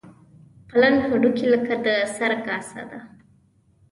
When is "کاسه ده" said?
2.45-2.99